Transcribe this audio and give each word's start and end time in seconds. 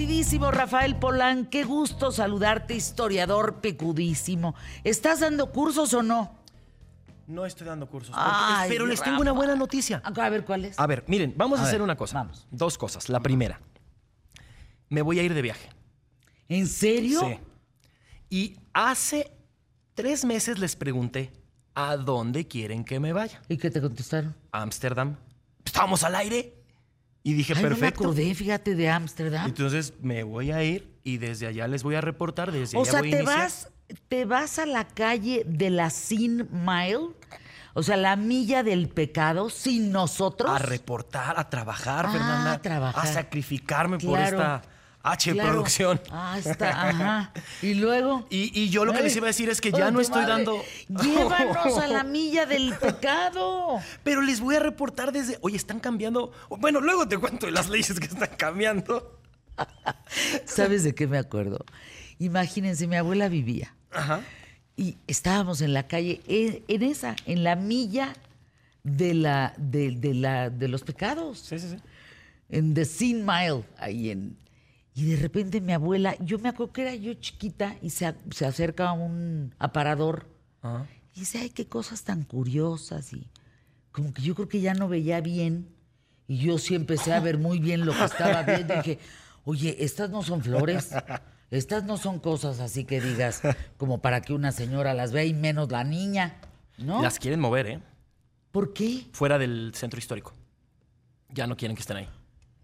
queridísimo 0.00 0.50
Rafael 0.50 0.96
Polán, 0.96 1.44
qué 1.44 1.62
gusto 1.62 2.10
saludarte, 2.10 2.74
historiador 2.74 3.60
pecudísimo. 3.60 4.54
¿Estás 4.82 5.20
dando 5.20 5.52
cursos 5.52 5.92
o 5.92 6.02
no? 6.02 6.38
No 7.26 7.44
estoy 7.44 7.66
dando 7.66 7.86
cursos. 7.86 8.14
Ay, 8.16 8.70
pero 8.70 8.86
les 8.86 9.02
tengo 9.02 9.20
una 9.20 9.32
buena 9.32 9.54
noticia. 9.56 10.00
A 10.02 10.30
ver, 10.30 10.46
¿cuál 10.46 10.64
es? 10.64 10.80
A 10.80 10.86
ver, 10.86 11.04
miren, 11.06 11.34
vamos 11.36 11.58
a, 11.58 11.64
A 11.64 11.66
hacer 11.66 11.80
ver, 11.80 11.82
una 11.82 11.96
cosa. 11.96 12.16
vamos. 12.16 12.46
Dos 12.50 12.78
cosas. 12.78 13.10
La 13.10 13.20
primera, 13.20 13.60
me 14.88 15.02
voy 15.02 15.18
a 15.18 15.22
ir 15.22 15.34
de 15.34 15.42
viaje. 15.42 15.68
¿En 16.48 16.66
serio? 16.66 17.20
Sí. 17.20 17.38
Y 18.30 18.56
hace 18.72 19.30
tres 19.92 20.24
meses 20.24 20.58
les 20.58 20.76
pregunté 20.76 21.30
a 21.74 21.98
dónde 21.98 22.48
quieren 22.48 22.84
que 22.86 23.00
me 23.00 23.12
vaya. 23.12 23.42
¿Y 23.50 23.58
qué 23.58 23.70
te 23.70 23.82
contestaron? 23.82 24.34
Ámsterdam. 24.50 25.16
Estábamos 25.62 26.04
al 26.04 26.14
aire. 26.14 26.59
Y 27.22 27.34
dije, 27.34 27.52
Ay, 27.54 27.62
no 27.62 27.68
me 27.70 27.74
perfecto. 27.76 28.04
acordé, 28.04 28.34
fíjate, 28.34 28.74
de 28.74 28.88
Ámsterdam. 28.88 29.46
Entonces 29.46 29.92
me 30.00 30.22
voy 30.22 30.52
a 30.52 30.62
ir 30.62 30.90
y 31.04 31.18
desde 31.18 31.46
allá 31.46 31.68
les 31.68 31.82
voy 31.82 31.94
a 31.94 32.00
reportar. 32.00 32.50
Desde 32.52 32.76
O 32.78 32.82
allá 32.82 32.90
sea, 32.90 33.00
voy 33.00 33.08
a 33.08 33.12
te 33.12 33.18
iniciar. 33.18 33.38
vas, 33.38 33.68
te 34.08 34.24
vas 34.24 34.58
a 34.58 34.66
la 34.66 34.86
calle 34.88 35.42
de 35.46 35.68
la 35.70 35.90
Sin 35.90 36.48
Mile, 36.50 37.08
o 37.74 37.82
sea, 37.82 37.96
la 37.98 38.16
milla 38.16 38.62
del 38.62 38.88
pecado, 38.88 39.50
sin 39.50 39.92
nosotros. 39.92 40.50
a 40.50 40.58
reportar, 40.58 41.38
a 41.38 41.50
trabajar, 41.50 42.06
Ah, 42.08 42.12
Fernanda. 42.12 42.52
a 42.52 42.62
trabajar. 42.62 43.04
A 43.06 43.12
sacrificarme 43.12 43.98
por 43.98 44.18
esta 44.18 44.62
H 45.02 45.32
Claro. 45.32 45.50
producción. 45.50 46.00
Ah, 46.10 46.38
está, 46.38 46.88
ajá. 46.88 47.32
Y 47.62 47.74
luego. 47.74 48.26
Y, 48.30 48.50
y 48.60 48.68
yo 48.68 48.84
lo 48.84 48.92
que 48.92 49.02
les 49.02 49.16
iba 49.16 49.26
a 49.26 49.28
decir 49.28 49.48
es 49.48 49.60
que 49.60 49.72
ya 49.72 49.90
no 49.90 50.00
estoy 50.00 50.22
madre, 50.22 50.44
dando. 50.44 50.62
Llévanos 50.88 51.78
a 51.78 51.86
la 51.86 52.04
milla 52.04 52.44
del 52.46 52.74
pecado. 52.74 53.80
Pero 54.04 54.20
les 54.22 54.40
voy 54.40 54.56
a 54.56 54.60
reportar 54.60 55.12
desde. 55.12 55.38
Oye, 55.40 55.56
están 55.56 55.80
cambiando. 55.80 56.32
Bueno, 56.50 56.80
luego 56.80 57.08
te 57.08 57.16
cuento 57.18 57.46
de 57.46 57.52
las 57.52 57.68
leyes 57.70 57.98
que 57.98 58.06
están 58.06 58.30
cambiando. 58.36 59.18
¿Sabes 60.44 60.84
de 60.84 60.94
qué 60.94 61.06
me 61.06 61.18
acuerdo? 61.18 61.64
Imagínense, 62.18 62.86
mi 62.86 62.96
abuela 62.96 63.28
vivía 63.28 63.74
Ajá. 63.90 64.20
y 64.76 64.96
estábamos 65.06 65.60
en 65.62 65.72
la 65.72 65.86
calle, 65.86 66.20
en, 66.26 66.62
en 66.68 66.82
esa, 66.82 67.16
en 67.26 67.44
la 67.44 67.56
milla 67.56 68.14
de 68.82 69.14
la, 69.14 69.54
de, 69.56 69.90
de 69.92 70.14
la, 70.14 70.50
de 70.50 70.68
los 70.68 70.82
pecados. 70.82 71.38
Sí, 71.40 71.58
sí, 71.58 71.68
sí. 71.70 71.76
en 72.50 72.74
The 72.74 72.84
Sin 72.84 73.24
Mile, 73.24 73.64
ahí 73.78 74.10
en... 74.10 74.36
Y 74.94 75.04
de 75.04 75.16
repente 75.16 75.60
mi 75.60 75.72
abuela, 75.72 76.16
yo 76.20 76.38
me 76.38 76.48
acuerdo 76.48 76.72
que 76.72 76.82
era 76.82 76.94
yo 76.94 77.14
chiquita 77.14 77.76
y 77.80 77.90
se, 77.90 78.12
se 78.30 78.46
acerca 78.46 78.88
a 78.90 78.92
un 78.92 79.54
aparador 79.58 80.26
y 81.14 81.20
dice, 81.20 81.38
ay, 81.38 81.50
qué 81.50 81.66
cosas 81.66 82.02
tan 82.02 82.24
curiosas 82.24 83.12
y 83.12 83.28
como 83.92 84.12
que 84.12 84.22
yo 84.22 84.34
creo 84.34 84.48
que 84.48 84.60
ya 84.60 84.74
no 84.74 84.88
veía 84.88 85.20
bien 85.20 85.68
y 86.28 86.38
yo 86.38 86.58
sí 86.58 86.74
empecé 86.74 87.12
a 87.12 87.20
ver 87.20 87.38
muy 87.38 87.58
bien 87.58 87.86
lo 87.86 87.92
que 87.92 88.04
estaba 88.04 88.42
viendo 88.42 88.74
y 88.74 88.76
dije, 88.78 88.98
oye, 89.44 89.76
estas 89.80 90.10
no 90.10 90.22
son 90.22 90.42
flores, 90.42 90.90
estas 91.50 91.84
no 91.84 91.96
son 91.96 92.18
cosas 92.18 92.60
así 92.60 92.84
que 92.84 93.00
digas 93.00 93.42
como 93.78 94.00
para 94.02 94.20
que 94.20 94.32
una 94.32 94.52
señora 94.52 94.92
las 94.94 95.12
vea 95.12 95.24
y 95.24 95.34
menos 95.34 95.70
la 95.70 95.84
niña, 95.84 96.36
¿no? 96.78 97.02
Las 97.02 97.18
quieren 97.18 97.40
mover, 97.40 97.66
¿eh? 97.66 97.80
¿Por 98.52 98.72
qué? 98.72 99.06
Fuera 99.12 99.38
del 99.38 99.72
centro 99.74 99.98
histórico. 99.98 100.34
Ya 101.28 101.46
no 101.46 101.56
quieren 101.56 101.76
que 101.76 101.80
estén 101.80 101.98
ahí. 101.98 102.08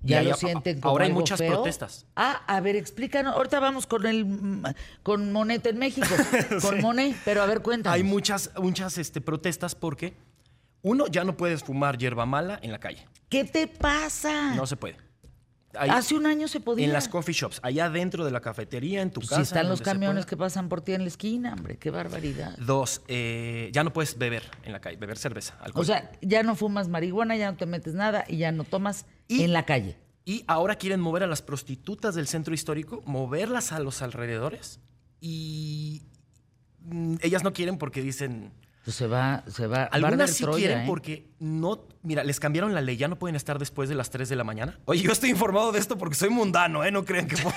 Ya 0.06 0.22
lo 0.22 0.34
sienten 0.34 0.80
como 0.80 0.90
Ahora 0.92 1.04
hay 1.04 1.10
algo 1.10 1.20
muchas 1.20 1.38
feo? 1.38 1.52
protestas. 1.52 2.06
Ah, 2.16 2.42
a 2.46 2.60
ver, 2.60 2.76
explícanos. 2.76 3.34
Ahorita 3.34 3.60
vamos 3.60 3.86
con 3.86 4.06
el 4.06 4.26
con 5.02 5.32
Monet 5.32 5.64
en 5.66 5.78
México, 5.78 6.06
con 6.62 6.80
Monet, 6.80 7.16
pero 7.24 7.42
a 7.42 7.46
ver, 7.46 7.62
cuéntanos. 7.62 7.94
Hay 7.94 8.02
muchas, 8.02 8.50
muchas 8.58 8.98
este, 8.98 9.20
protestas 9.20 9.74
porque, 9.74 10.16
uno, 10.82 11.06
ya 11.08 11.24
no 11.24 11.36
puedes 11.36 11.62
fumar 11.64 11.98
hierba 11.98 12.26
mala 12.26 12.58
en 12.62 12.72
la 12.72 12.78
calle. 12.78 13.06
¿Qué 13.28 13.44
te 13.44 13.66
pasa? 13.66 14.54
No 14.54 14.66
se 14.66 14.76
puede. 14.76 14.96
Ahí- 15.78 15.90
Hace 15.90 16.14
un 16.14 16.24
año 16.24 16.48
se 16.48 16.60
podía. 16.60 16.86
En 16.86 16.92
las 16.94 17.06
coffee 17.06 17.34
shops, 17.34 17.60
allá 17.62 17.90
dentro 17.90 18.24
de 18.24 18.30
la 18.30 18.40
cafetería, 18.40 19.02
en 19.02 19.10
tu 19.10 19.20
Pues 19.20 19.28
casa. 19.28 19.42
si 19.42 19.42
están 19.42 19.68
los 19.68 19.82
camiones 19.82 20.24
que 20.24 20.34
pasan 20.34 20.70
por 20.70 20.80
ti 20.80 20.92
en 20.94 21.02
la 21.02 21.08
esquina, 21.08 21.52
hombre, 21.52 21.76
qué 21.76 21.90
barbaridad. 21.90 22.56
Dos, 22.56 23.02
eh, 23.08 23.68
ya 23.74 23.84
no 23.84 23.92
puedes 23.92 24.16
beber 24.16 24.42
en 24.62 24.72
la 24.72 24.80
calle, 24.80 24.96
beber 24.96 25.18
cerveza, 25.18 25.54
alcohol. 25.60 25.82
O 25.82 25.84
sea, 25.84 26.10
ya 26.22 26.42
no 26.42 26.54
fumas 26.56 26.88
marihuana, 26.88 27.36
ya 27.36 27.50
no 27.50 27.58
te 27.58 27.66
metes 27.66 27.92
nada 27.92 28.24
y 28.26 28.38
ya 28.38 28.52
no 28.52 28.64
tomas 28.64 29.04
Y- 29.28 29.42
en 29.42 29.52
la 29.52 29.64
calle. 29.64 29.98
y 30.24 30.44
ahora 30.46 30.76
quieren 30.76 31.00
mover 31.00 31.22
a 31.22 31.26
las 31.26 31.42
prostitutas 31.42 32.14
del 32.14 32.26
centro 32.26 32.52
histórico, 32.54 33.02
moverlas 33.06 33.72
a 33.72 33.78
los 33.80 34.02
alrededores. 34.02 34.80
Y 35.20 36.02
mm, 36.80 37.16
ellas 37.22 37.42
no 37.44 37.52
quieren 37.52 37.78
porque 37.78 38.02
dicen... 38.02 38.52
Pues 38.84 38.96
se 38.96 39.06
va, 39.08 39.42
se 39.48 39.66
va. 39.66 39.84
Algunas 39.84 40.30
sí 40.30 40.44
Troya, 40.44 40.58
quieren 40.58 40.78
¿eh? 40.80 40.84
porque 40.86 41.30
no... 41.40 41.86
Mira, 42.02 42.22
les 42.22 42.38
cambiaron 42.38 42.72
la 42.74 42.80
ley, 42.80 42.96
ya 42.96 43.08
no 43.08 43.18
pueden 43.18 43.34
estar 43.34 43.58
después 43.58 43.88
de 43.88 43.94
las 43.96 44.10
3 44.10 44.28
de 44.28 44.36
la 44.36 44.44
mañana. 44.44 44.78
Oye, 44.84 45.02
yo 45.02 45.10
estoy 45.10 45.30
informado 45.30 45.72
de 45.72 45.80
esto 45.80 45.98
porque 45.98 46.14
soy 46.14 46.30
mundano, 46.30 46.84
¿eh? 46.84 46.92
No 46.92 47.04
crean 47.04 47.26
que 47.26 47.36
por... 47.36 47.52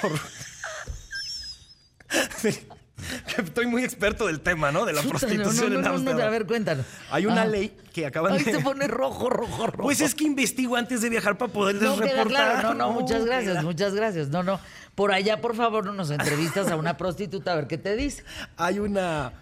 Que 3.36 3.42
estoy 3.42 3.66
muy 3.68 3.84
experto 3.84 4.28
del 4.28 4.40
tema, 4.42 4.72
¿no? 4.72 4.86
De 4.86 4.94
la 4.94 5.02
Puta, 5.02 5.14
no, 5.14 5.20
prostitución 5.20 5.74
no, 5.74 5.80
en 5.96 6.06
no, 6.06 6.14
no, 6.14 6.24
a 6.24 6.30
ver, 6.30 6.46
cuéntanos. 6.46 6.86
Hay 7.12 7.26
una 7.26 7.42
Ah. 7.44 7.48
ley 7.48 7.76
que 7.94 8.06
acaban 8.06 8.34
Ay, 8.34 8.44
de... 8.44 8.52
se 8.54 8.60
pone 8.60 8.88
rojo, 8.88 9.30
rojo, 9.30 9.68
rojo. 9.68 9.84
Pues 9.84 10.02
es 10.02 10.14
que 10.16 10.24
investigo 10.26 10.76
antes 10.76 11.02
de 11.02 11.10
viajar 11.10 11.38
para 11.38 11.52
poderles 11.52 11.84
No, 11.84 11.96
reportar. 11.96 12.28
claro. 12.28 12.68
No, 12.70 12.74
no, 12.74 12.92
muchas 12.94 13.26
gracias, 13.26 13.54
queda- 13.54 13.62
muchas 13.64 13.94
gracias. 13.96 14.30
No, 14.30 14.44
no. 14.44 14.60
Por 14.96 15.12
allá, 15.12 15.40
por 15.42 15.56
favor, 15.56 15.86
no 15.86 15.94
nos 15.94 16.12
entrevistas 16.12 16.70
a 16.70 16.76
una 16.76 16.98
prostituta 16.98 17.54
a 17.54 17.56
ver 17.56 17.68
qué 17.68 17.78
te 17.78 17.96
dice. 17.96 18.24
Hay 18.58 18.80
una... 18.80 19.34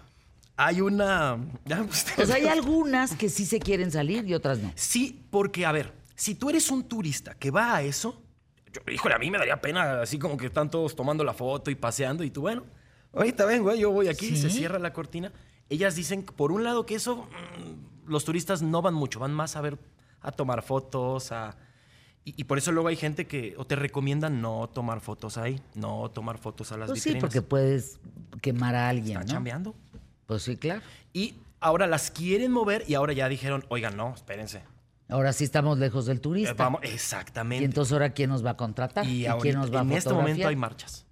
Hay 0.60 0.80
una... 0.80 1.38
pues, 1.64 2.06
Pues 2.16 2.30
hay 2.30 2.46
algunas 2.48 3.14
que 3.14 3.28
sí 3.28 3.44
se 3.46 3.60
quieren 3.60 3.92
salir 3.92 4.26
y 4.26 4.34
otras 4.34 4.58
no. 4.58 4.72
Sí, 4.74 5.24
porque, 5.30 5.64
a 5.66 5.70
ver, 5.72 5.92
si 6.16 6.34
tú 6.34 6.50
eres 6.50 6.68
un 6.70 6.82
turista 6.88 7.34
que 7.34 7.52
va 7.52 7.76
a 7.76 7.82
eso, 7.82 8.20
yo, 8.72 8.80
híjole, 8.92 9.14
a 9.14 9.18
mí 9.18 9.30
me 9.30 9.38
daría 9.38 9.60
pena, 9.60 10.00
así 10.02 10.18
como 10.18 10.36
que 10.36 10.46
están 10.46 10.68
todos 10.68 10.96
tomando 10.96 11.22
la 11.22 11.32
foto 11.32 11.70
y 11.70 11.76
paseando, 11.76 12.24
y 12.24 12.30
tú, 12.30 12.40
bueno, 12.40 12.64
ahorita 13.12 13.44
vengo, 13.46 13.70
¿eh? 13.72 13.78
yo 13.78 13.90
voy 13.90 14.08
aquí, 14.08 14.36
se 14.36 14.50
Sí. 14.50 14.58
cierra 14.58 14.78
la 14.78 14.92
cortina. 14.92 15.32
Ellas 15.68 15.94
dicen, 15.96 16.22
por 16.22 16.52
un 16.52 16.64
lado, 16.64 16.86
que 16.86 16.94
eso, 16.94 17.16
mm, 17.26 18.10
los 18.10 18.24
turistas 18.24 18.62
no 18.62 18.80
van 18.82 18.94
mucho, 18.94 19.18
van 19.20 19.32
más 19.34 19.56
a 19.56 19.60
ver, 19.60 19.78
a 20.20 20.32
tomar 20.32 20.62
fotos, 20.62 21.30
a... 21.32 21.56
Y, 22.24 22.34
y 22.36 22.44
por 22.44 22.58
eso 22.58 22.72
luego 22.72 22.88
hay 22.88 22.96
gente 22.96 23.26
que 23.26 23.54
o 23.56 23.64
te 23.66 23.76
recomiendan 23.76 24.40
no 24.42 24.68
tomar 24.72 25.00
fotos 25.00 25.38
ahí, 25.38 25.60
no 25.74 26.10
tomar 26.10 26.38
fotos 26.38 26.72
a 26.72 26.76
las 26.76 26.88
Pues 26.90 27.02
sí, 27.02 27.10
vitrinas. 27.10 27.22
porque 27.28 27.42
puedes 27.42 28.00
quemar 28.42 28.74
a 28.74 28.88
alguien, 28.88 29.12
Están 29.18 29.26
¿no? 29.26 29.32
chambeando. 29.32 29.74
Pues 30.26 30.42
sí, 30.42 30.56
claro. 30.56 30.82
Y 31.14 31.34
ahora 31.60 31.86
las 31.86 32.10
quieren 32.10 32.52
mover 32.52 32.84
y 32.86 32.94
ahora 32.94 33.12
ya 33.14 33.28
dijeron, 33.28 33.64
oigan, 33.68 33.96
no, 33.96 34.12
espérense. 34.14 34.62
Ahora 35.08 35.32
sí 35.32 35.44
estamos 35.44 35.78
lejos 35.78 36.04
del 36.04 36.18
Eh, 36.18 36.20
turista. 36.20 36.70
Y 36.82 36.88
exactamente. 36.88 37.64
entonces 37.64 37.92
ahora 37.94 38.10
quién 38.10 38.28
nos 38.28 38.44
va 38.44 38.50
a 38.50 38.56
contratar 38.58 39.06
Y 39.06 39.26
y, 39.26 39.30
quién 39.40 39.54
nos 39.56 39.72
va 39.72 39.78
a 39.78 39.82
en 39.82 39.92
este 39.92 40.12
momento 40.12 40.46
hay 40.48 40.56
marchas. 40.56 41.06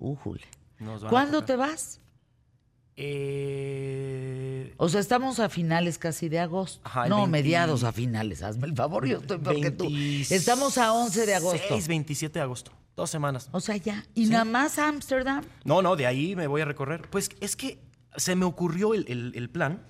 Újule. 0.00 0.42
¿Cuándo 1.08 1.44
te 1.44 1.54
vas? 1.56 2.00
Eh, 2.96 4.74
O 4.76 4.88
sea, 4.88 5.00
estamos 5.00 5.38
a 5.40 5.48
finales 5.48 5.98
casi 5.98 6.28
de 6.28 6.38
agosto. 6.40 6.80
Ajá, 6.84 7.06
no, 7.08 7.16
20 7.18 7.30
mediados 7.30 7.84
a 7.84 7.92
finales. 7.92 8.42
Hazme 8.42 8.66
el 8.66 8.74
favor, 8.74 9.06
yo 9.06 9.18
estoy 9.18 9.38
peor 9.38 9.60
que 9.60 9.70
tú. 9.70 9.84
26, 9.84 10.32
Estamos 10.32 10.76
a 10.78 10.92
11 10.92 11.26
de 11.26 11.34
agosto. 11.34 11.78
27 11.88 12.38
de 12.38 12.42
agosto. 12.42 12.72
Dos 12.96 13.08
semanas. 13.10 13.48
O 13.52 13.60
sea, 13.60 13.76
ya. 13.76 14.04
¿Y 14.14 14.26
nada 14.26 14.44
más 14.44 14.78
a 14.78 14.88
Ámsterdam? 14.88 15.44
No, 15.64 15.80
no, 15.82 15.96
de 15.96 16.06
ahí 16.06 16.34
me 16.36 16.46
voy 16.46 16.60
a 16.62 16.64
recorrer. 16.64 17.08
Pues 17.10 17.30
es 17.40 17.56
que 17.56 17.78
se 18.16 18.34
me 18.36 18.44
ocurrió 18.44 18.94
el, 18.94 19.04
el- 19.08 19.32
el 19.34 19.48
plan. 19.48 19.82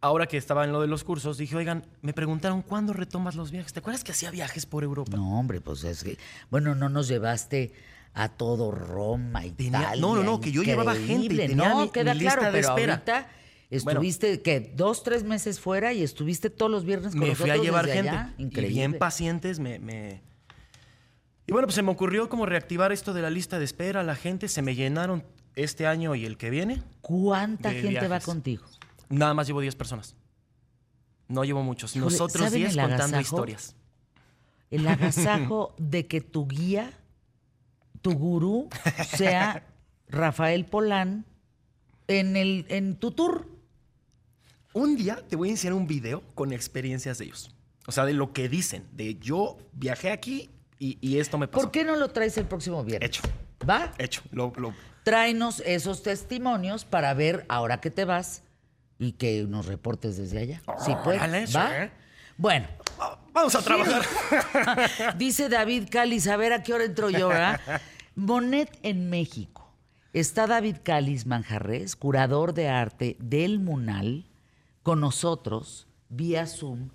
Ahora 0.00 0.26
que 0.26 0.36
estaba 0.36 0.64
en 0.64 0.72
lo 0.72 0.80
de 0.80 0.86
los 0.86 1.02
cursos, 1.04 1.38
dije, 1.38 1.56
oigan, 1.56 1.84
me 2.02 2.12
preguntaron 2.12 2.62
cuándo 2.62 2.92
retomas 2.92 3.34
los 3.34 3.50
viajes. 3.50 3.72
¿Te 3.72 3.80
acuerdas 3.80 4.04
que 4.04 4.12
hacía 4.12 4.30
viajes 4.30 4.66
por 4.66 4.84
Europa? 4.84 5.16
No, 5.16 5.38
hombre, 5.40 5.60
pues 5.60 5.82
es 5.84 6.04
que... 6.04 6.18
Bueno, 6.50 6.74
no 6.74 6.88
nos 6.88 7.08
llevaste 7.08 7.72
a 8.18 8.30
todo 8.30 8.70
Roma, 8.70 9.42
Tenía- 9.42 9.80
Italia. 9.80 10.00
no, 10.00 10.16
no, 10.16 10.22
no, 10.24 10.40
que 10.40 10.50
yo 10.50 10.62
llevaba 10.62 10.94
gente 10.94 11.12
y 11.12 11.14
increíble. 11.26 11.46
tenía 11.48 11.68
No, 11.68 11.82
mi- 11.82 11.88
queda 11.90 12.14
mi 12.14 12.20
lista 12.20 12.34
claro, 12.38 12.52
de 12.52 12.58
pero 12.62 12.68
espera. 12.70 12.92
ahorita 12.94 13.30
Bueno. 13.84 13.90
estuviste, 14.00 14.40
¿qué? 14.42 14.72
Dos, 14.74 15.02
tres 15.02 15.22
meses 15.24 15.60
fuera 15.60 15.92
y 15.92 16.02
estuviste 16.02 16.48
todos 16.50 16.72
los 16.72 16.84
viernes 16.84 17.12
con 17.12 17.20
me 17.20 17.34
fui 17.34 17.50
a 17.50 17.56
llevar 17.58 17.86
gente. 17.86 18.08
allá. 18.08 18.34
Y 18.38 18.44
Increíble. 18.44 18.74
bien 18.74 18.98
pacientes 18.98 19.58
me, 19.58 19.78
me- 19.78 20.22
Y 21.46 21.52
bueno, 21.52 21.66
pues 21.68 21.74
se 21.76 21.82
me 21.82 21.90
ocurrió 21.92 22.28
como 22.28 22.44
reactivar 22.46 22.90
esto 22.90 23.12
de 23.12 23.22
la 23.22 23.30
lista 23.30 23.58
de 23.58 23.64
espera. 23.66 24.02
La 24.02 24.16
gente 24.16 24.48
se 24.48 24.62
me 24.62 24.74
llenaron 24.74 25.22
este 25.54 25.86
año 25.86 26.14
y 26.14 26.24
el 26.24 26.38
que 26.38 26.50
viene. 26.50 26.82
¿Cuánta 27.02 27.70
gente 27.72 28.08
va 28.08 28.18
contigo? 28.20 28.64
Nada 29.10 29.32
más 29.34 29.46
llevo 29.46 29.60
10 29.60 29.76
personas. 29.76 30.16
No 31.28 31.44
llevo 31.44 31.62
muchos. 31.62 31.94
Nosotros 31.96 32.44
¿saben 32.46 32.60
10 32.60 32.72
el 32.72 32.80
contando 32.80 33.04
agasajo? 33.16 33.20
historias. 33.36 33.76
El 34.70 34.88
agasajo 34.88 35.74
de 35.78 36.06
que 36.08 36.20
tu 36.20 36.48
guía, 36.48 36.92
tu 38.06 38.16
gurú, 38.16 38.68
sea 39.16 39.64
Rafael 40.08 40.64
Polán 40.64 41.24
en, 42.06 42.36
el, 42.36 42.64
en 42.68 42.94
tu 42.96 43.10
tour. 43.10 43.48
Un 44.72 44.94
día 44.96 45.18
te 45.28 45.34
voy 45.34 45.48
a 45.48 45.52
enseñar 45.52 45.74
un 45.74 45.88
video 45.88 46.22
con 46.36 46.52
experiencias 46.52 47.18
de 47.18 47.24
ellos. 47.24 47.52
O 47.88 47.92
sea, 47.92 48.04
de 48.04 48.12
lo 48.12 48.32
que 48.32 48.48
dicen. 48.48 48.84
De 48.92 49.16
yo 49.16 49.58
viajé 49.72 50.12
aquí 50.12 50.50
y, 50.78 50.98
y 51.00 51.18
esto 51.18 51.36
me 51.36 51.48
pasó. 51.48 51.62
¿Por 51.62 51.72
qué 51.72 51.82
no 51.84 51.96
lo 51.96 52.10
traes 52.10 52.36
el 52.38 52.44
próximo 52.44 52.84
viernes? 52.84 53.08
Hecho. 53.08 53.22
¿Va? 53.68 53.92
Hecho. 53.98 54.22
Lo, 54.30 54.52
lo- 54.56 54.72
Tráenos 55.02 55.60
esos 55.66 56.02
testimonios 56.04 56.84
para 56.84 57.12
ver 57.14 57.44
ahora 57.48 57.80
que 57.80 57.90
te 57.90 58.04
vas 58.04 58.42
y 58.98 59.12
que 59.12 59.44
nos 59.48 59.66
reportes 59.66 60.16
desde 60.16 60.38
allá. 60.38 60.62
Sí, 60.84 60.92
pues. 61.02 61.20
¿Va? 61.56 61.90
Bueno, 62.36 62.68
Vamos 63.32 63.54
a 63.54 63.60
trabajar. 63.62 64.02
Dice 65.18 65.48
David 65.50 65.88
Cáliz, 65.90 66.26
a 66.26 66.36
ver 66.38 66.52
a 66.54 66.62
qué 66.62 66.72
hora 66.72 66.84
entro 66.84 67.10
yo, 67.10 67.28
¿verdad? 67.28 67.60
Monet 68.16 68.78
en 68.82 69.10
México. 69.10 69.70
Está 70.14 70.46
David 70.46 70.76
Cáliz 70.82 71.26
Manjarres, 71.26 71.96
curador 71.96 72.54
de 72.54 72.66
arte 72.66 73.18
del 73.20 73.58
Munal, 73.58 74.24
con 74.82 75.00
nosotros 75.00 75.86
vía 76.08 76.46
Zoom, 76.46 76.88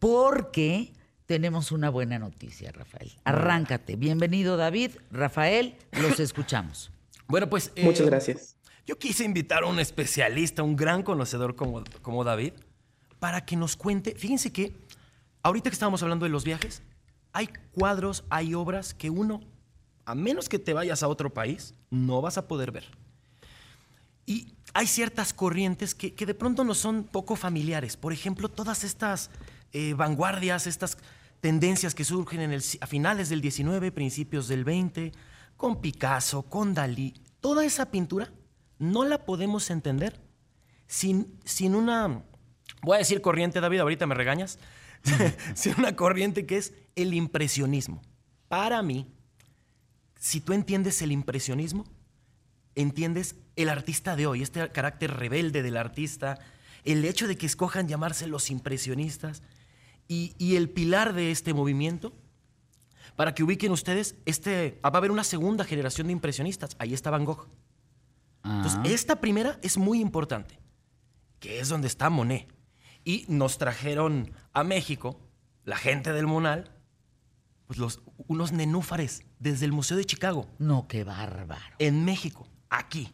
porque 0.00 0.92
tenemos 1.26 1.70
una 1.70 1.90
buena 1.90 2.18
noticia, 2.18 2.72
Rafael. 2.72 3.12
Arráncate. 3.22 3.94
Bienvenido, 3.94 4.56
David. 4.56 4.90
Rafael, 5.12 5.76
los 5.92 6.18
escuchamos. 6.20 6.90
Bueno, 7.28 7.48
pues. 7.48 7.70
Muchas 7.80 8.00
eh, 8.00 8.06
gracias. 8.06 8.56
Yo 8.84 8.98
quise 8.98 9.22
invitar 9.24 9.62
a 9.62 9.66
un 9.66 9.78
especialista, 9.78 10.64
un 10.64 10.74
gran 10.74 11.04
conocedor 11.04 11.54
como, 11.54 11.84
como 12.02 12.24
David, 12.24 12.54
para 13.20 13.44
que 13.44 13.54
nos 13.54 13.76
cuente. 13.76 14.16
Fíjense 14.16 14.52
que 14.52 14.74
ahorita 15.44 15.70
que 15.70 15.74
estábamos 15.74 16.02
hablando 16.02 16.24
de 16.24 16.30
los 16.30 16.42
viajes, 16.42 16.82
hay 17.32 17.48
cuadros, 17.70 18.24
hay 18.28 18.54
obras 18.54 18.92
que 18.92 19.08
uno, 19.08 19.40
a 20.08 20.14
menos 20.14 20.48
que 20.48 20.58
te 20.58 20.72
vayas 20.72 21.02
a 21.02 21.08
otro 21.08 21.34
país, 21.34 21.74
no 21.90 22.22
vas 22.22 22.38
a 22.38 22.48
poder 22.48 22.72
ver. 22.72 22.86
Y 24.24 24.54
hay 24.72 24.86
ciertas 24.86 25.34
corrientes 25.34 25.94
que, 25.94 26.12
de 26.12 26.34
pronto 26.34 26.64
no 26.64 26.74
son 26.74 27.04
poco 27.04 27.36
familiares. 27.36 27.98
Por 27.98 28.14
ejemplo, 28.14 28.48
todas 28.48 28.84
estas 28.84 29.30
eh, 29.74 29.92
vanguardias, 29.92 30.66
estas 30.66 30.96
tendencias 31.40 31.94
que 31.94 32.04
surgen 32.04 32.40
en 32.40 32.52
el, 32.52 32.64
a 32.80 32.86
finales 32.86 33.28
del 33.28 33.42
19, 33.42 33.92
principios 33.92 34.48
del 34.48 34.64
20, 34.64 35.12
con 35.58 35.82
Picasso, 35.82 36.42
con 36.44 36.72
Dalí, 36.72 37.12
toda 37.42 37.66
esa 37.66 37.90
pintura 37.90 38.32
no 38.78 39.04
la 39.04 39.26
podemos 39.26 39.68
entender 39.68 40.18
sin, 40.86 41.38
sin 41.44 41.74
una, 41.74 42.24
voy 42.80 42.94
a 42.94 42.98
decir 42.98 43.20
corriente, 43.20 43.60
David, 43.60 43.80
ahorita 43.80 44.06
me 44.06 44.14
regañas, 44.14 44.58
sin 45.54 45.74
una 45.78 45.94
corriente 45.96 46.46
que 46.46 46.56
es 46.56 46.72
el 46.96 47.12
impresionismo. 47.12 48.00
Para 48.48 48.82
mí, 48.82 49.06
si 50.18 50.40
tú 50.40 50.52
entiendes 50.52 51.00
el 51.02 51.12
impresionismo, 51.12 51.84
entiendes 52.74 53.36
el 53.56 53.68
artista 53.68 54.16
de 54.16 54.26
hoy, 54.26 54.42
este 54.42 54.68
carácter 54.70 55.12
rebelde 55.12 55.62
del 55.62 55.76
artista, 55.76 56.38
el 56.84 57.04
hecho 57.04 57.26
de 57.26 57.36
que 57.36 57.46
escojan 57.46 57.88
llamarse 57.88 58.26
los 58.26 58.50
impresionistas 58.50 59.42
y, 60.06 60.56
el 60.56 60.70
pilar 60.70 61.12
de 61.12 61.30
este 61.30 61.52
movimiento, 61.52 62.14
para 63.14 63.34
que 63.34 63.42
ubiquen 63.42 63.72
ustedes, 63.72 64.14
este, 64.24 64.80
va 64.84 64.90
a 64.94 64.96
haber 64.96 65.10
una 65.10 65.24
segunda 65.24 65.64
generación 65.64 66.06
de 66.06 66.14
impresionistas. 66.14 66.76
Ahí 66.78 66.94
está 66.94 67.10
Van 67.10 67.24
Gogh. 67.24 67.48
Entonces, 68.44 68.80
esta 68.84 69.20
primera 69.20 69.58
es 69.62 69.76
muy 69.76 70.00
importante, 70.00 70.58
que 71.40 71.60
es 71.60 71.68
donde 71.68 71.88
está 71.88 72.08
Monet. 72.08 72.48
Y 73.04 73.26
nos 73.28 73.58
trajeron 73.58 74.32
a 74.52 74.64
México, 74.64 75.20
la 75.64 75.76
gente 75.76 76.12
del 76.12 76.26
Monal, 76.26 76.77
pues 77.68 77.78
los, 77.78 78.02
unos 78.26 78.50
nenúfares 78.50 79.22
desde 79.38 79.66
el 79.66 79.72
Museo 79.72 79.98
de 79.98 80.06
Chicago. 80.06 80.46
No, 80.58 80.88
qué 80.88 81.04
bárbaro. 81.04 81.60
En 81.78 82.04
México, 82.04 82.48
aquí. 82.70 83.12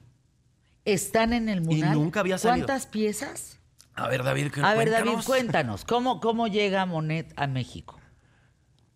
Están 0.85 1.33
en 1.33 1.49
el 1.49 1.61
Munal. 1.61 1.95
Y 1.95 1.99
nunca 1.99 2.21
había 2.21 2.39
salido. 2.39 2.65
¿Cuántas 2.65 2.87
piezas? 2.87 3.59
A 3.95 4.09
ver, 4.09 4.23
David, 4.23 4.53
A 4.63 4.75
ver, 4.75 4.91
David, 4.91 5.19
cuéntanos, 5.27 5.85
¿cómo, 5.85 6.21
cómo 6.21 6.47
llega 6.47 6.87
Monet 6.87 7.33
a 7.37 7.49
México? 7.49 7.99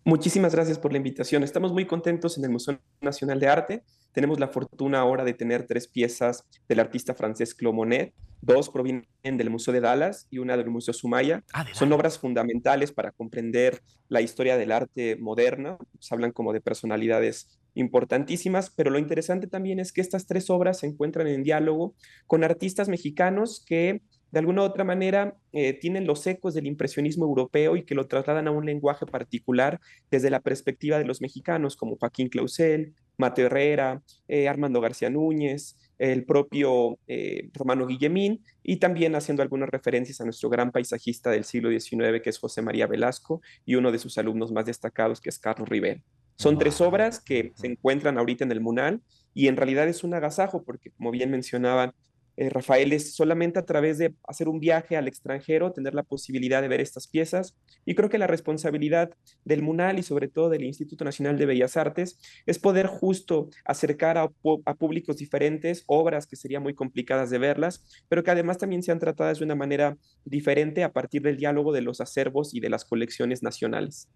Muchísimas 0.05 0.55
gracias 0.55 0.79
por 0.79 0.93
la 0.93 0.97
invitación. 0.97 1.43
Estamos 1.43 1.73
muy 1.73 1.85
contentos 1.85 2.37
en 2.37 2.45
el 2.45 2.51
Museo 2.51 2.79
Nacional 3.01 3.39
de 3.39 3.47
Arte. 3.49 3.83
Tenemos 4.11 4.39
la 4.39 4.47
fortuna 4.47 4.99
ahora 4.99 5.23
de 5.23 5.33
tener 5.33 5.65
tres 5.67 5.87
piezas 5.87 6.43
del 6.67 6.79
artista 6.79 7.13
francés 7.13 7.53
Claude 7.53 7.75
Monet. 7.75 8.13
Dos 8.41 8.69
provienen 8.69 9.05
del 9.23 9.49
Museo 9.49 9.73
de 9.73 9.81
Dallas 9.81 10.27
y 10.29 10.37
una 10.37 10.55
del 10.55 10.69
Museo 10.69 10.93
Sumaya. 10.93 11.43
Ah, 11.53 11.65
Son 11.73 11.91
obras 11.91 12.17
fundamentales 12.17 12.91
para 12.91 13.11
comprender 13.11 13.81
la 14.07 14.21
historia 14.21 14.57
del 14.57 14.71
arte 14.71 15.17
moderna. 15.17 15.77
Se 15.99 16.15
hablan 16.15 16.31
como 16.31 16.53
de 16.53 16.61
personalidades 16.61 17.59
importantísimas, 17.75 18.69
pero 18.69 18.91
lo 18.91 18.99
interesante 18.99 19.47
también 19.47 19.79
es 19.79 19.91
que 19.91 20.01
estas 20.01 20.25
tres 20.25 20.49
obras 20.49 20.79
se 20.79 20.87
encuentran 20.87 21.27
en 21.27 21.43
diálogo 21.43 21.95
con 22.27 22.43
artistas 22.43 22.89
mexicanos 22.89 23.63
que 23.65 24.01
de 24.31 24.39
alguna 24.39 24.61
u 24.61 24.65
otra 24.65 24.83
manera 24.83 25.35
eh, 25.51 25.73
tienen 25.73 26.05
los 26.05 26.25
ecos 26.27 26.53
del 26.53 26.67
impresionismo 26.67 27.25
europeo 27.25 27.75
y 27.75 27.83
que 27.83 27.95
lo 27.95 28.07
trasladan 28.07 28.47
a 28.47 28.51
un 28.51 28.65
lenguaje 28.65 29.05
particular 29.05 29.79
desde 30.11 30.29
la 30.29 30.39
perspectiva 30.39 30.97
de 30.97 31.05
los 31.05 31.21
mexicanos, 31.21 31.75
como 31.75 31.97
Joaquín 31.97 32.29
Clausel, 32.29 32.93
Mateo 33.17 33.47
Herrera, 33.47 34.01
eh, 34.27 34.47
Armando 34.47 34.79
García 34.79 35.09
Núñez, 35.09 35.77
el 35.97 36.23
propio 36.23 36.97
eh, 37.07 37.49
Romano 37.53 37.85
Guillemín, 37.85 38.43
y 38.63 38.77
también 38.77 39.15
haciendo 39.15 39.43
algunas 39.43 39.69
referencias 39.69 40.21
a 40.21 40.23
nuestro 40.23 40.49
gran 40.49 40.71
paisajista 40.71 41.29
del 41.29 41.43
siglo 41.43 41.69
XIX, 41.69 42.21
que 42.23 42.29
es 42.29 42.39
José 42.39 42.61
María 42.61 42.87
Velasco, 42.87 43.41
y 43.65 43.75
uno 43.75 43.91
de 43.91 43.99
sus 43.99 44.17
alumnos 44.17 44.51
más 44.51 44.65
destacados, 44.65 45.19
que 45.19 45.29
es 45.29 45.39
Carlos 45.39 45.67
Rivera. 45.67 46.01
Son 46.37 46.57
tres 46.57 46.79
obras 46.79 47.19
que 47.19 47.51
se 47.55 47.67
encuentran 47.67 48.17
ahorita 48.17 48.45
en 48.45 48.53
el 48.53 48.61
Munal 48.61 49.01
y 49.33 49.49
en 49.49 49.57
realidad 49.57 49.89
es 49.89 50.05
un 50.05 50.13
agasajo 50.13 50.63
porque, 50.63 50.89
como 50.91 51.11
bien 51.11 51.29
mencionaban 51.29 51.91
eh, 52.39 52.49
Rafael, 52.49 52.93
es 52.93 53.15
solamente 53.15 53.59
a 53.59 53.65
través 53.65 53.97
de 53.97 54.15
hacer 54.25 54.47
un 54.47 54.61
viaje 54.61 54.95
al 54.95 55.09
extranjero, 55.09 55.73
tener 55.73 55.93
la 55.93 56.03
posibilidad 56.03 56.61
de 56.61 56.69
ver 56.69 56.79
estas 56.79 57.05
piezas. 57.05 57.57
Y 57.85 57.95
creo 57.95 58.07
que 58.07 58.17
la 58.17 58.27
responsabilidad 58.27 59.11
del 59.43 59.61
MUNAL 59.61 59.99
y 59.99 60.03
sobre 60.03 60.29
todo 60.29 60.49
del 60.49 60.63
Instituto 60.63 61.03
Nacional 61.03 61.37
de 61.37 61.45
Bellas 61.45 61.75
Artes 61.75 62.17
es 62.45 62.57
poder 62.57 62.87
justo 62.87 63.49
acercar 63.65 64.17
a, 64.17 64.29
públicos 64.29 65.17
diferentes 65.17 65.83
obras 65.85 66.27
que 66.27 66.37
serían 66.37 66.63
muy 66.63 66.73
complicadas 66.73 67.29
de 67.29 67.39
verlas, 67.39 67.83
pero 68.07 68.23
que 68.23 68.31
además 68.31 68.57
también 68.57 68.83
sean 68.83 68.99
tratadas 68.99 69.39
de 69.39 69.43
una 69.43 69.55
manera 69.55 69.97
diferente 70.23 70.85
a 70.85 70.93
partir 70.93 71.21
del 71.21 71.35
diálogo 71.35 71.73
de 71.73 71.81
los 71.81 71.99
acervos 71.99 72.55
y 72.55 72.61
de 72.61 72.69
las 72.69 72.85
colecciones 72.85 73.43
nacionales. 73.43 74.07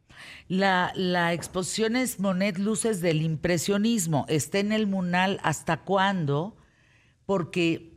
La, 0.48 0.94
la 0.96 1.34
exposición 1.34 1.98
es 1.98 2.22
Monet 2.22 2.58
Luces 2.58 3.02
del 3.02 3.22
Impresionismo. 3.22 4.26
¿Está 4.30 4.60
en 4.60 4.72
el 4.72 4.88
MUNAL 4.88 5.42
hasta 5.44 5.84
cuándo? 5.84 6.56
Porque 7.26 7.93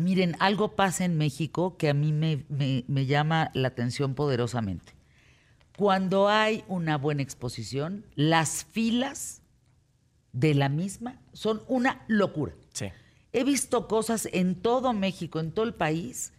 Miren, 0.00 0.36
algo 0.40 0.74
pasa 0.76 1.04
en 1.04 1.16
México 1.18 1.76
que 1.76 1.90
a 1.90 1.94
mí 1.94 2.12
me, 2.12 3.06
llama 3.06 3.50
la 3.54 3.68
atención 3.68 4.14
poderosamente. 4.14 4.94
Cuando 5.76 6.28
hay 6.28 6.64
una 6.68 6.96
buena 6.96 7.22
exposición, 7.22 8.04
las 8.14 8.64
filas 8.64 9.42
de 10.32 10.54
la 10.54 10.68
misma 10.68 11.20
son 11.32 11.62
una 11.68 12.04
locura. 12.08 12.54
Sí. 12.72 12.86
He 13.32 13.44
visto 13.44 13.88
cosas 13.88 14.28
en 14.32 14.56
todo 14.56 14.92
México, 14.92 15.38
en 15.38 15.52
todo 15.52 15.64
el 15.64 15.74
país, 15.74 16.32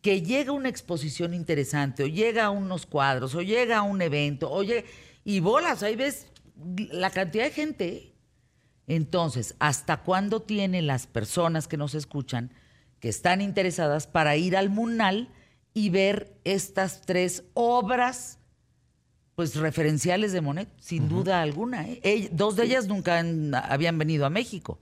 que 0.00 0.22
llega 0.22 0.52
una 0.52 0.68
exposición 0.68 1.32
interesante, 1.32 2.02
o 2.02 2.06
llega 2.06 2.46
a 2.46 2.50
unos 2.50 2.86
cuadros, 2.86 3.34
o 3.34 3.42
llega 3.42 3.78
a 3.78 3.82
un 3.82 4.02
evento, 4.02 4.50
oye, 4.50 4.84
y 5.24 5.40
bolas, 5.40 5.82
ahí 5.82 5.94
ves 5.96 6.26
la 6.90 7.10
cantidad 7.10 7.44
de 7.44 7.50
gente. 7.50 8.14
Entonces, 8.88 9.54
¿hasta 9.60 9.98
cuándo 9.98 10.40
tienen 10.40 10.86
las 10.86 11.06
personas 11.06 11.68
que 11.68 11.76
nos 11.76 11.94
escuchan 11.94 12.50
que 13.02 13.08
están 13.08 13.40
interesadas 13.40 14.06
para 14.06 14.36
ir 14.36 14.56
al 14.56 14.70
Munal 14.70 15.28
y 15.74 15.90
ver 15.90 16.38
estas 16.44 17.00
tres 17.02 17.42
obras 17.52 18.38
pues 19.34 19.56
referenciales 19.56 20.32
de 20.32 20.40
Monet, 20.40 20.68
sin 20.78 21.08
duda 21.08 21.42
alguna. 21.42 21.84
¿eh? 21.88 22.28
dos 22.30 22.54
de 22.54 22.62
ellas 22.62 22.86
nunca 22.86 23.20
habían 23.64 23.98
venido 23.98 24.24
a 24.24 24.30
México. 24.30 24.78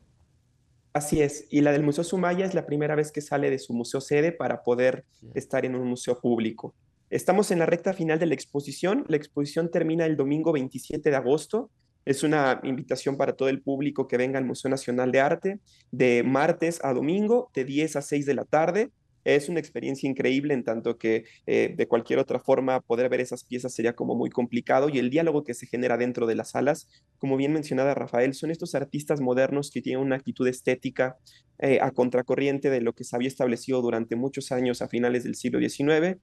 Así 0.92 1.22
es, 1.22 1.46
y 1.50 1.62
la 1.62 1.72
del 1.72 1.82
Museo 1.82 2.04
Sumaya 2.04 2.44
es 2.44 2.52
la 2.52 2.66
primera 2.66 2.94
vez 2.94 3.10
que 3.10 3.22
sale 3.22 3.48
de 3.48 3.58
su 3.58 3.72
museo 3.72 4.02
sede 4.02 4.32
para 4.32 4.64
poder 4.64 5.06
estar 5.32 5.64
en 5.64 5.74
un 5.74 5.88
museo 5.88 6.20
público. 6.20 6.74
Estamos 7.08 7.50
en 7.50 7.58
la 7.58 7.64
recta 7.64 7.94
final 7.94 8.18
de 8.18 8.26
la 8.26 8.34
exposición. 8.34 9.06
La 9.08 9.16
exposición 9.16 9.70
termina 9.70 10.04
el 10.04 10.18
domingo 10.18 10.52
27 10.52 11.08
de 11.08 11.16
agosto 11.16 11.70
es 12.04 12.22
una 12.22 12.60
invitación 12.62 13.16
para 13.16 13.34
todo 13.34 13.48
el 13.48 13.62
público 13.62 14.08
que 14.08 14.16
venga 14.16 14.38
al 14.38 14.44
Museo 14.44 14.70
Nacional 14.70 15.12
de 15.12 15.20
Arte 15.20 15.60
de 15.90 16.22
martes 16.22 16.80
a 16.82 16.92
domingo, 16.92 17.50
de 17.54 17.64
10 17.64 17.96
a 17.96 18.02
6 18.02 18.26
de 18.26 18.34
la 18.34 18.44
tarde. 18.44 18.90
Es 19.22 19.50
una 19.50 19.60
experiencia 19.60 20.08
increíble 20.08 20.54
en 20.54 20.64
tanto 20.64 20.96
que 20.96 21.24
eh, 21.46 21.74
de 21.76 21.86
cualquier 21.86 22.18
otra 22.18 22.40
forma 22.40 22.80
poder 22.80 23.10
ver 23.10 23.20
esas 23.20 23.44
piezas 23.44 23.74
sería 23.74 23.92
como 23.92 24.14
muy 24.14 24.30
complicado 24.30 24.88
y 24.88 24.98
el 24.98 25.10
diálogo 25.10 25.44
que 25.44 25.52
se 25.52 25.66
genera 25.66 25.98
dentro 25.98 26.26
de 26.26 26.34
las 26.34 26.52
salas, 26.52 26.88
como 27.18 27.36
bien 27.36 27.52
mencionada 27.52 27.94
Rafael, 27.94 28.32
son 28.32 28.50
estos 28.50 28.74
artistas 28.74 29.20
modernos 29.20 29.70
que 29.70 29.82
tienen 29.82 30.02
una 30.02 30.16
actitud 30.16 30.48
estética 30.48 31.18
eh, 31.58 31.80
a 31.82 31.90
contracorriente 31.90 32.70
de 32.70 32.80
lo 32.80 32.94
que 32.94 33.04
se 33.04 33.14
había 33.14 33.28
establecido 33.28 33.82
durante 33.82 34.16
muchos 34.16 34.52
años 34.52 34.80
a 34.80 34.88
finales 34.88 35.24
del 35.24 35.34
siglo 35.34 35.60
XIX 35.60 36.18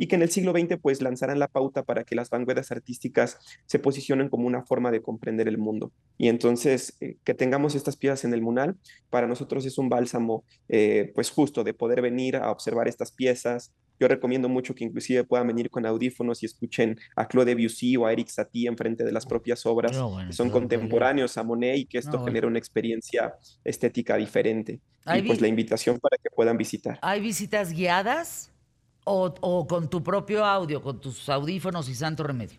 y 0.00 0.06
que 0.06 0.16
en 0.16 0.22
el 0.22 0.30
siglo 0.30 0.52
XX 0.52 0.78
pues 0.80 1.02
lanzarán 1.02 1.38
la 1.38 1.46
pauta 1.46 1.82
para 1.82 2.04
que 2.04 2.14
las 2.14 2.30
vanguardias 2.30 2.72
artísticas 2.72 3.38
se 3.66 3.78
posicionen 3.78 4.30
como 4.30 4.46
una 4.46 4.62
forma 4.62 4.90
de 4.90 5.02
comprender 5.02 5.46
el 5.46 5.58
mundo. 5.58 5.92
Y 6.16 6.28
entonces 6.28 6.96
eh, 7.02 7.18
que 7.22 7.34
tengamos 7.34 7.74
estas 7.74 7.98
piezas 7.98 8.24
en 8.24 8.32
el 8.32 8.40
Munal, 8.40 8.78
para 9.10 9.26
nosotros 9.26 9.66
es 9.66 9.76
un 9.76 9.90
bálsamo 9.90 10.42
eh, 10.70 11.12
pues 11.14 11.30
justo 11.30 11.64
de 11.64 11.74
poder 11.74 12.00
venir 12.00 12.36
a 12.36 12.50
observar 12.50 12.88
estas 12.88 13.12
piezas. 13.12 13.74
Yo 13.98 14.08
recomiendo 14.08 14.48
mucho 14.48 14.74
que 14.74 14.84
inclusive 14.84 15.24
puedan 15.24 15.48
venir 15.48 15.68
con 15.68 15.84
audífonos 15.84 16.42
y 16.42 16.46
escuchen 16.46 16.98
a 17.14 17.28
Claude 17.28 17.54
Debussy 17.54 17.98
o 17.98 18.06
a 18.06 18.12
Eric 18.14 18.28
Satie 18.28 18.68
enfrente 18.68 19.04
de 19.04 19.12
las 19.12 19.26
propias 19.26 19.66
obras 19.66 19.92
que 20.26 20.32
son 20.32 20.48
contemporáneos 20.48 21.36
a 21.36 21.42
Monet 21.42 21.76
y 21.76 21.84
que 21.84 21.98
esto 21.98 22.24
genera 22.24 22.46
una 22.46 22.58
experiencia 22.58 23.34
estética 23.64 24.16
diferente. 24.16 24.80
Y 25.14 25.20
pues 25.20 25.42
la 25.42 25.48
invitación 25.48 25.98
para 25.98 26.16
que 26.16 26.30
puedan 26.34 26.56
visitar. 26.56 26.98
¿Hay 27.02 27.20
visitas 27.20 27.74
guiadas? 27.74 28.50
O, 29.04 29.34
o 29.40 29.66
con 29.66 29.88
tu 29.88 30.02
propio 30.02 30.44
audio, 30.44 30.82
con 30.82 31.00
tus 31.00 31.28
audífonos 31.28 31.88
y 31.88 31.94
santo 31.94 32.22
remedio. 32.22 32.58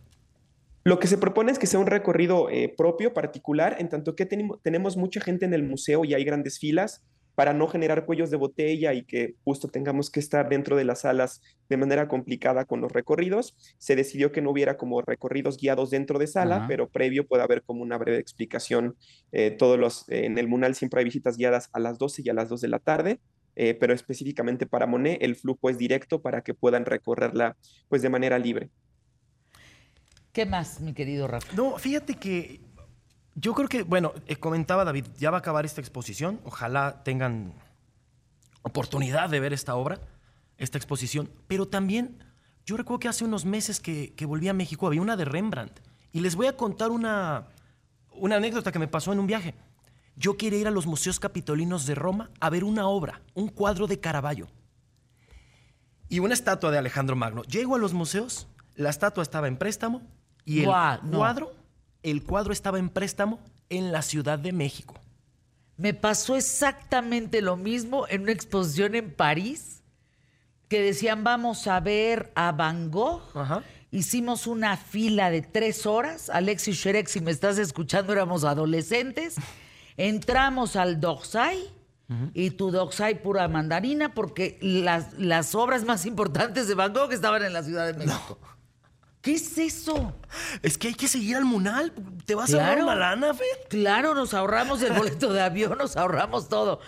Lo 0.83 0.98
que 0.98 1.07
se 1.07 1.17
propone 1.17 1.51
es 1.51 1.60
que 1.60 1.67
sea 1.67 1.79
un 1.79 1.86
recorrido 1.86 2.50
eh, 2.50 2.74
propio, 2.75 3.13
particular, 3.13 3.75
en 3.79 3.89
tanto 3.89 4.15
que 4.15 4.25
tenemos 4.25 4.98
mucha 4.98 5.21
gente 5.21 5.45
en 5.45 5.53
el 5.53 5.63
museo 5.63 6.03
y 6.05 6.15
hay 6.15 6.24
grandes 6.24 6.57
filas 6.57 7.03
para 7.36 7.53
no 7.53 7.67
generar 7.67 8.05
cuellos 8.05 8.29
de 8.29 8.38
botella 8.38 8.93
y 8.93 9.03
que 9.03 9.36
justo 9.43 9.67
tengamos 9.67 10.10
que 10.10 10.19
estar 10.19 10.50
dentro 10.50 10.75
de 10.75 10.83
las 10.83 11.01
salas 11.01 11.41
de 11.69 11.77
manera 11.77 12.07
complicada 12.07 12.65
con 12.65 12.81
los 12.81 12.91
recorridos. 12.91 13.55
Se 13.77 13.95
decidió 13.95 14.31
que 14.31 14.41
no 14.41 14.51
hubiera 14.51 14.77
como 14.77 15.01
recorridos 15.01 15.57
guiados 15.57 15.91
dentro 15.91 16.19
de 16.19 16.27
sala, 16.27 16.65
pero 16.67 16.89
previo 16.89 17.27
puede 17.27 17.43
haber 17.43 17.62
como 17.62 17.83
una 17.83 17.98
breve 17.98 18.17
explicación. 18.17 18.95
Eh, 19.31 19.51
todos 19.51 19.79
los, 19.79 20.10
en 20.10 20.38
el 20.38 20.48
Munal 20.48 20.75
siempre 20.75 21.00
hay 21.00 21.05
visitas 21.05 21.38
guiadas 21.38 21.69
a 21.74 21.79
las 21.79 21.98
12 22.00 22.24
y 22.25 22.29
a 22.29 22.33
las 22.33 22.50
2 22.50 22.60
de 22.60 22.67
la 22.67 22.79
tarde. 22.79 23.19
Eh, 23.55 23.74
pero 23.74 23.93
específicamente 23.93 24.65
para 24.65 24.88
Monet 24.88 25.22
el 25.22 25.36
flujo 25.36 25.70
es 25.70 25.77
directo 25.77 26.22
para 26.22 26.41
que 26.41 26.53
puedan 26.53 26.86
recorrerla 26.86 27.58
pues 27.89 28.01
de 28.01 28.10
manera 28.10 28.39
libre. 28.39 28.70
¿Qué 30.31 30.46
más, 30.46 30.79
mi 30.79 30.93
querido 30.93 31.27
Rafa? 31.27 31.53
No, 31.53 31.77
fíjate 31.77 32.15
que 32.15 32.62
yo 33.36 33.53
creo 33.53 33.67
que, 33.67 33.84
bueno, 33.84 34.13
eh, 34.27 34.36
comentaba 34.36 34.86
David, 34.86 35.05
ya 35.17 35.31
va 35.31 35.38
a 35.38 35.39
acabar 35.39 35.65
esta 35.65 35.81
exposición. 35.81 36.39
Ojalá 36.46 37.03
tengan 37.03 37.53
oportunidad 38.62 39.29
de 39.29 39.39
ver 39.39 39.53
esta 39.53 39.75
obra, 39.75 40.00
esta 40.58 40.77
exposición. 40.77 41.29
Pero 41.48 41.67
también, 41.67 42.24
yo 42.65 42.77
recuerdo 42.77 43.00
que 43.00 43.08
hace 43.08 43.24
unos 43.24 43.46
meses 43.46 43.79
que, 43.79 44.13
volví 44.25 44.48
a 44.48 44.53
México 44.53 44.88
había 44.88 45.01
una 45.01 45.17
de 45.17 45.25
Rembrandt. 45.25 45.79
Y 46.12 46.20
les 46.20 46.36
voy 46.36 46.48
a 46.48 46.58
contar 46.58 46.91
una, 46.91 47.48
una 48.13 48.36
anécdota 48.36 48.72
que 48.72 48.79
me 48.79 48.88
pasó 48.88 49.13
en 49.13 49.20
un 49.20 49.27
viaje. 49.27 49.53
Yo 50.15 50.38
quería 50.38 50.60
ir 50.60 50.68
a 50.68 50.72
los 50.72 50.86
museos 50.86 51.20
capitolinos 51.20 51.86
de 51.86 51.96
Roma 51.96 52.30
a 52.39 52.50
ver 52.50 52.63
una 52.63 52.88
obra, 52.88 53.22
un 53.34 53.48
cuadro 53.48 53.88
de 53.88 54.00
Caravaggio 54.00 54.48
y 56.10 56.20
una 56.20 56.34
estatua 56.34 56.72
de 56.72 56.77
Alejandro 56.77 57.15
Magno. 57.15 57.44
Llego 57.44 57.75
a 57.75 57.80
los 57.80 57.94
museos, 57.94 58.48
la 58.75 58.89
estatua 58.89 59.24
estaba 59.24 59.48
en 59.48 59.58
préstamo 59.58 60.01
y 60.44 60.60
el 60.60 60.65
cuadro, 60.65 61.53
el 62.03 62.24
cuadro 62.24 62.51
estaba 62.51 62.80
en 62.80 62.89
préstamo 62.89 63.39
en 63.70 63.94
la 63.94 64.01
Ciudad 64.01 64.38
de 64.38 64.51
México. 64.51 64.96
Me 65.77 65.94
pasó 65.94 66.36
exactamente 66.36 67.41
lo 67.41 67.56
mismo 67.56 68.08
en 68.10 68.24
una 68.24 68.34
exposición 68.34 68.94
en 68.96 69.12
París 69.12 69.82
que 70.68 70.82
decían 70.82 71.24
vamos 71.24 71.65
a 71.68 71.80
ver 71.80 72.32
a 72.36 72.51
Van 72.51 72.91
Gogh. 72.91 73.22
Hicimos 73.89 74.48
una 74.48 74.77
fila 74.77 75.32
de 75.32 75.41
tres 75.41 75.86
horas. 75.86 76.30
Alexis 76.30 76.75
Sherek, 76.77 77.08
si 77.08 77.20
me 77.22 77.32
estás 77.32 77.58
escuchando, 77.58 78.13
éramos 78.13 78.44
adolescentes. 78.44 79.36
Entramos 80.01 80.75
al 80.75 81.00
Docksai 81.00 81.60
y 82.34 82.50
tu 82.51 82.72
Docksai 82.72 83.22
pura 83.22 83.48
mandarina 83.48 84.13
porque 84.13 84.58
las, 84.62 85.13
las 85.20 85.55
obras 85.55 85.86
más 85.86 86.05
importantes 86.05 86.67
de 86.67 86.74
Van 86.74 86.91
Gogh 86.91 87.13
estaban 87.13 87.43
en 87.43 87.53
la 87.53 87.63
Ciudad 87.63 87.86
de 87.86 87.93
México. 87.93 88.39
¿Qué 89.22 89.34
es 89.34 89.58
eso? 89.60 90.13
Es 90.63 90.79
que 90.79 90.88
hay 90.88 90.96
que 90.96 91.08
seguir 91.08 91.36
al 91.36 91.46
Munal. 91.46 91.93
¿Te 92.25 92.34
vas 92.34 92.51
a 92.51 92.58
ahorrar 92.58 92.84
una 92.84 92.96
lana, 92.96 93.34
Fer? 93.36 93.46
Claro, 93.70 94.15
nos 94.15 94.34
ahorramos 94.34 94.81
el 94.81 94.93
boleto 94.93 95.31
de 95.31 95.41
avión, 95.41 95.77
nos 95.77 95.96
ahorramos 95.96 96.50
todo. 96.50 96.79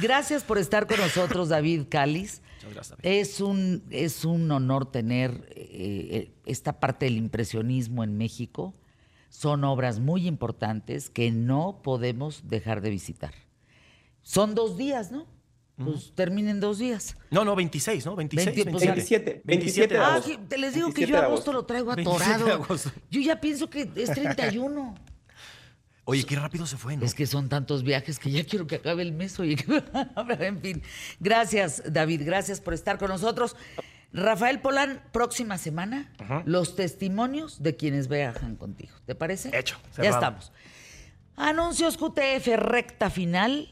Gracias 0.00 0.44
por 0.44 0.56
estar 0.56 0.86
con 0.86 0.98
nosotros, 0.98 1.48
David 1.48 1.86
Cáliz. 1.88 2.40
Muchas 2.58 2.74
gracias. 2.74 2.98
Es 3.02 3.40
un, 3.40 3.82
es 3.90 4.24
un 4.24 4.48
honor 4.52 4.92
tener 4.92 5.32
eh, 5.56 6.08
eh, 6.12 6.32
esta 6.46 6.78
parte 6.78 7.06
del 7.06 7.16
impresionismo 7.16 8.04
en 8.04 8.16
México. 8.16 8.74
Son 9.30 9.64
obras 9.64 10.00
muy 10.00 10.26
importantes 10.26 11.08
que 11.08 11.30
no 11.30 11.80
podemos 11.82 12.48
dejar 12.48 12.82
de 12.82 12.90
visitar. 12.90 13.32
Son 14.22 14.54
dos 14.54 14.76
días, 14.76 15.10
¿no? 15.10 15.26
Pues 15.82 16.12
terminen 16.14 16.60
dos 16.60 16.78
días. 16.78 17.16
No, 17.30 17.42
no, 17.44 17.56
26, 17.56 18.04
¿no? 18.04 18.14
26, 18.14 18.66
27. 18.66 19.42
27, 19.44 19.94
de 19.94 20.00
agosto. 20.00 20.30
Ah, 20.34 20.40
te 20.46 20.58
les 20.58 20.74
digo 20.74 20.92
que 20.92 21.06
yo 21.06 21.16
agosto 21.16 21.54
lo 21.54 21.64
traigo 21.64 21.92
atorado. 21.92 22.66
Yo 23.10 23.20
ya 23.20 23.40
pienso 23.40 23.70
que 23.70 23.88
es 23.96 24.10
31. 24.10 24.94
Oye, 26.04 26.24
qué 26.24 26.36
rápido 26.36 26.66
se 26.66 26.76
fue, 26.76 26.96
¿no? 26.96 27.04
Es 27.04 27.14
que 27.14 27.26
son 27.26 27.48
tantos 27.48 27.84
viajes 27.84 28.18
que 28.18 28.30
ya 28.30 28.44
quiero 28.44 28.66
que 28.66 28.74
acabe 28.74 29.02
el 29.02 29.12
mes. 29.12 29.38
Oye, 29.38 29.56
en 30.40 30.60
fin. 30.60 30.82
Gracias, 31.20 31.82
David. 31.86 32.22
Gracias 32.24 32.60
por 32.60 32.74
estar 32.74 32.98
con 32.98 33.08
nosotros. 33.08 33.56
Rafael 34.12 34.60
Polán, 34.60 35.02
próxima 35.12 35.56
semana, 35.56 36.12
los 36.44 36.74
testimonios 36.74 37.62
de 37.62 37.76
quienes 37.76 38.08
viajan 38.08 38.56
contigo. 38.56 38.92
¿Te 39.06 39.14
parece? 39.14 39.56
Hecho. 39.56 39.78
Ya 39.96 40.10
estamos. 40.10 40.52
Anuncios 41.36 41.96
QTF, 41.96 42.56
recta 42.56 43.08
final. 43.08 43.68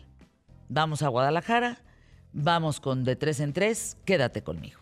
Vamos 0.68 1.02
a 1.02 1.08
Guadalajara. 1.08 1.78
Vamos 2.32 2.78
con 2.78 3.04
de 3.04 3.16
tres 3.16 3.40
en 3.40 3.52
tres. 3.52 3.96
Quédate 4.04 4.42
conmigo. 4.42 4.80